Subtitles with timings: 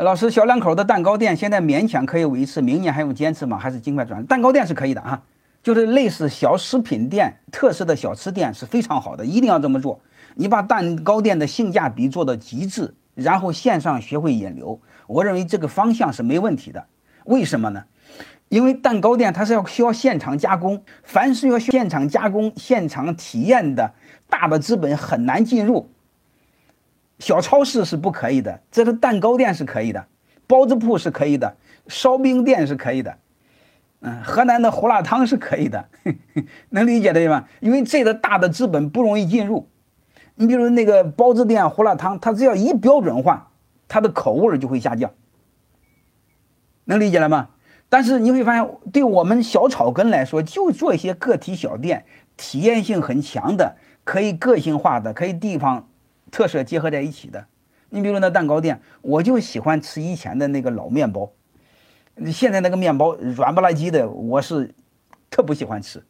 [0.00, 3.56] 老师，小两口的蛋糕店现在勉强可以维持，明年还用坚持吗？
[3.56, 4.24] 还是尽快转？
[4.26, 5.22] 蛋糕店是可以的啊，
[5.62, 10.00] 就是类似小食品店、特色的小吃店是非常好的，一定要这么做。
[10.34, 16.84] 你把蛋糕店的性价比做到极致，然后线上学会引流，我认为这个方向是没问题的。
[17.26, 17.84] 为什么呢？
[18.48, 23.92] 因为蛋糕店它是要需要现场加工，凡是要现场加工、现场体验的，
[24.28, 25.88] 大的资本很难进入。
[27.18, 30.06] 小超市是不可以的，这个蛋糕店是可以的，
[30.46, 33.16] 包子铺是可以的，烧饼店是可以的，
[34.00, 35.88] 嗯，河南的胡辣汤是可以的，
[36.70, 37.48] 能理解对吧？
[37.60, 39.68] 因为这个大的资本不容易进入。
[40.36, 43.52] 你比如那个包子店、胡辣汤，它只要一标准化，
[43.86, 45.12] 它的口味就会下降。
[46.86, 47.50] 能理解了吗？
[47.88, 52.04] 但是你会发现，对我们小草根来说，就做一些个体小店，
[52.36, 55.88] 体验性很强的，可以个性化的，可以地方
[56.34, 57.46] 特色结合在一起的。
[57.90, 61.30] 你比如那蛋糕店，我就喜欢吃以前的那个老面包，
[62.32, 64.74] 现在那个面包软不拉几的，我是
[65.30, 66.02] 特不喜欢吃。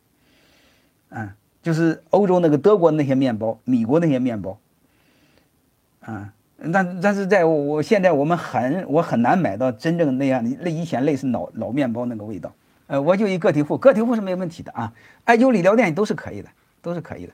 [1.10, 1.28] 嗯，
[1.62, 4.58] 就是欧洲那个德国那些面包，米国那些面包，
[6.00, 6.32] 啊。
[6.72, 12.54] 但但是在我现在我们很我很难买到真正那样的那以前类似老老面包那个味道，
[12.86, 14.94] 呃，我就一个体户，个体户是没问题的啊，
[15.24, 16.48] 艾灸理疗店都是可以的，
[16.80, 17.32] 都是可以的。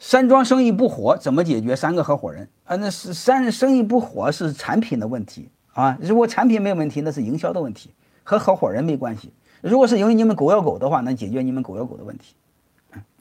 [0.00, 1.76] 山庄生意不火怎么解决？
[1.76, 7.90] 三个合伙人啊，那是山生意不火是产品的问题啊，如果产品没有问题，那是营销的问题，
[8.24, 9.30] 和合伙人没关系。
[9.60, 12.34] 如果是因为你们狗咬狗的话，那解决你们狗咬狗的问题。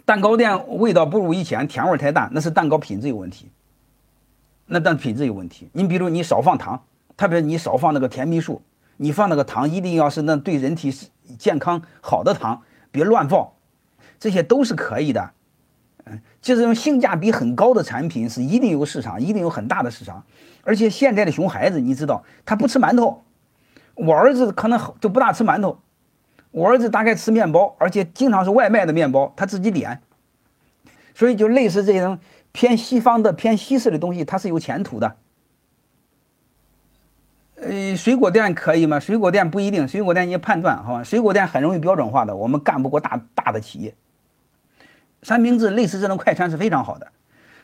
[0.06, 3.52] 蛋糕店味道不如以前，甜味太大，那是蛋糕品质有问题。
[4.66, 5.70] 那但品质有问题。
[5.74, 6.82] 你比如你少放糖，
[7.18, 8.62] 特别你少放那个甜蜜素，
[8.96, 10.94] 你放那个糖一定要是那对人体
[11.38, 13.50] 健康好的糖，别乱放，
[14.18, 15.32] 这些都是可以的。
[16.42, 20.24] 就是用性价比很高的产品是一定有市场，一定有很大的市场。
[20.64, 23.24] 而且现在的熊孩子，你知道他不吃馒头，
[23.96, 25.80] 我儿子可能就不大吃馒头，
[26.52, 30.02] 我儿子大概吃面包，而且经常是外卖的面包，他自己点。
[31.14, 32.20] 所以就类似这种。
[32.52, 35.16] 偏西方的、偏西式的东西，它是有前途的。
[37.62, 39.00] 呃，水果店可以吗？
[39.00, 41.04] 水果店不一定，水果店你判断好吧？
[41.04, 43.94] 水果店很容易标准化的，我们干不过大大的企业。
[45.22, 47.12] 三明治类似这种快餐是非常好的。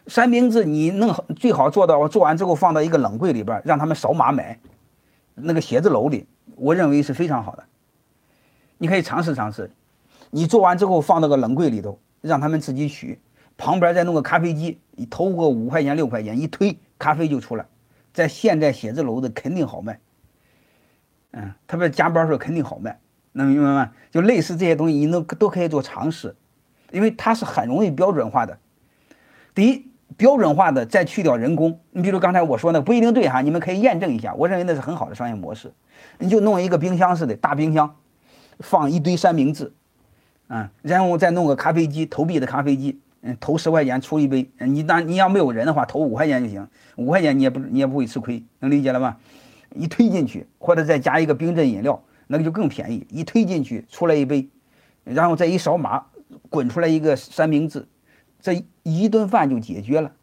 [0.07, 4.59] 三明治你弄好最好做到，做完之后放到一个冷柜里边，让他们扫码买，
[5.33, 7.63] 那个写字楼里，我认为是非常好的。
[8.77, 9.71] 你可以尝试尝试，
[10.29, 13.19] 你做完之后放到个冷柜里头，让他们自己取。
[13.57, 17.65] 旁边再弄个咖啡机，你投个五块钱六块钱一推，咖啡就出来。
[18.13, 19.99] 在现在写字楼的肯定好卖，
[21.31, 22.99] 嗯，特别加班时候肯定好卖，
[23.31, 23.91] 能明白吗？
[24.11, 26.35] 就类似这些东西，你都都可以做尝试，
[26.95, 28.57] 因为它是很容易标准化的。
[29.53, 31.77] 第一，标准化的再去掉人工。
[31.91, 34.33] 你比如刚才我说的不一定对哈，你们可以验证一下。
[34.33, 35.73] 我认为那是很好的商业模式。
[36.17, 37.95] 你就弄一个冰箱似的大冰箱，
[38.59, 39.73] 放一堆三明治，
[40.47, 42.99] 嗯，然后再弄个咖啡机，投币的咖啡机。
[43.27, 49.17] 嗯，投十块钱出一杯，你当你要没有人的话，投五块钱就行，五块钱你也不你也不会吃亏，能理解了吧？
[49.73, 53.05] 一推进去，或者再加一个冰镇饮料，那个就更便宜。
[53.09, 54.47] 一推进去出来一杯，
[55.03, 56.05] 然后再一扫码，
[56.55, 57.85] 滚出来一个三明治，
[58.39, 60.13] 这一顿饭就解决了，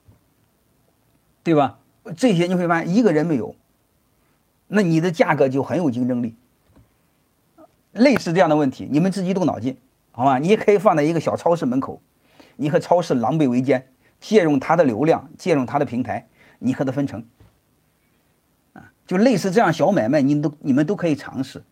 [1.43, 1.79] 对吧？
[2.17, 3.55] 这些你会发现一个人没有，
[4.67, 6.35] 那你的价格就很有竞争力。
[7.93, 9.77] 类似这样的问题，你们自己动脑筋，
[10.11, 10.39] 好吧？
[10.39, 12.01] 你也可以放在一个小超市门口。
[12.57, 13.87] 你和超市狼狈为奸，
[14.21, 16.27] 借用他的流量，借用他的平台，
[16.59, 17.25] 你和他分成，
[18.73, 21.63] 啊，就类似这样小买卖，你都你们都可以尝试，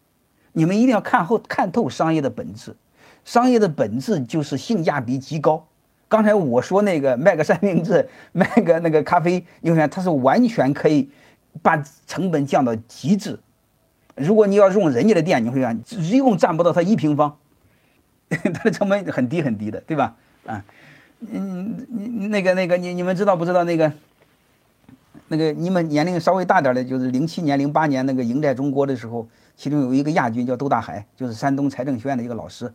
[0.52, 2.76] 你们一定要看后看透商业的本质，
[3.24, 5.66] 商业的本质就是性价比极高。
[6.08, 11.08] 刚才我说那个卖个三明治， 卖个那个咖啡，你看它是完全可以
[11.62, 13.38] 把成本降到极致。
[14.16, 17.36] 如果你要用人家的店，你会看一共占不到它一平方，
[18.28, 20.16] 它的成本很低很低的，对吧？
[20.46, 20.64] 啊，
[21.20, 23.92] 嗯，你那个那个，你你们知道不知道那个？
[25.32, 32.72] 那个你们年龄稍微大点的，就是零七年、零八年那个赢在中国的时候，其中有一个亚军叫窦大海，就是山东财政学院的一个老师，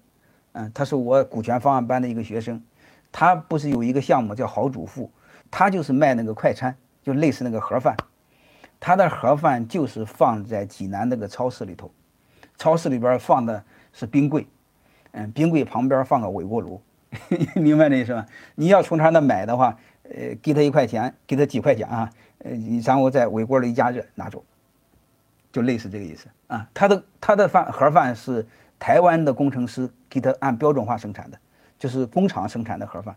[0.58, 2.64] 嗯，他是我股权方案班的一个学生，
[3.12, 5.12] 他不是有一个项目叫好主妇，
[5.52, 6.74] 他就是卖那个快餐，
[7.04, 7.98] 就类似那个盒饭，
[8.80, 11.92] 他的盒饭就是放在济南那个超市里头，
[12.58, 13.62] 超市里边放的
[13.92, 14.48] 是冰柜，
[15.12, 16.82] 嗯，冰柜旁边放个微波炉。
[17.56, 18.26] 明白这意思吧？
[18.56, 22.10] 你要从他那买的话，呃，给他一块钱，给他几块钱啊，
[22.40, 22.52] 呃，
[22.84, 24.44] 然后在微波炉一加热拿走，
[25.52, 26.70] 就类似这个意思啊。
[26.74, 28.46] 他的他的饭盒饭是
[28.80, 31.40] 台湾的工程师给他按标准化生产的，
[31.80, 33.16] 就是工厂生产的盒饭，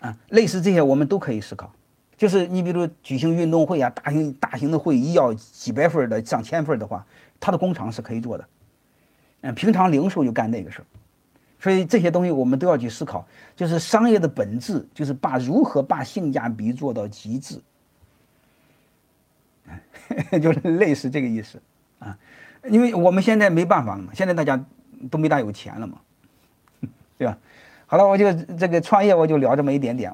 [0.00, 1.72] 啊，类似这些我们都可以思考。
[2.16, 7.04] 就是你比如举行运动会啊，大型大型的会议要几百份的、上千份的话，
[7.38, 8.48] 他的工厂是可以做的。
[9.42, 10.84] 嗯，平常零售就干那个事儿，
[11.60, 13.28] 所以这些东西我们都要去思考。
[13.54, 17.60] 就是商业的本质，就是把如何把性价比做到极致，
[20.40, 21.60] 就是类似这个意思
[21.98, 22.18] 啊。
[22.68, 24.62] 因为我们现在没办法了嘛，现在大家
[25.10, 25.98] 都没大有钱了嘛，
[27.18, 27.36] 对吧？
[27.86, 30.12] 好了，我就这个创业我就聊这么一点点。